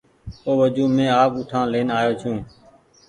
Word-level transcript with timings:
او 0.45 0.51
وجون 0.61 0.89
مينٚ 0.97 1.15
آپ 1.21 1.31
اُٺآن 1.39 1.65
لين 1.73 1.87
آئو 1.99 2.11
ڇوٚنٚ 2.19 2.43